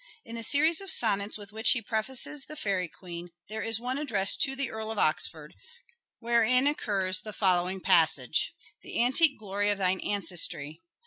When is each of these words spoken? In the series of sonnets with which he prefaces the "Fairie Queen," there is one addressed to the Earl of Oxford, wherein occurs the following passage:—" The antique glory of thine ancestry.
In 0.25 0.33
the 0.33 0.41
series 0.41 0.81
of 0.81 0.89
sonnets 0.89 1.37
with 1.37 1.51
which 1.53 1.73
he 1.73 1.81
prefaces 1.83 2.47
the 2.47 2.55
"Fairie 2.55 2.87
Queen," 2.87 3.29
there 3.49 3.61
is 3.61 3.79
one 3.79 3.99
addressed 3.99 4.41
to 4.41 4.55
the 4.55 4.71
Earl 4.71 4.89
of 4.89 4.97
Oxford, 4.97 5.53
wherein 6.17 6.65
occurs 6.65 7.21
the 7.21 7.31
following 7.33 7.79
passage:—" 7.79 8.51
The 8.81 8.99
antique 9.05 9.37
glory 9.37 9.69
of 9.69 9.77
thine 9.77 9.99
ancestry. 9.99 10.81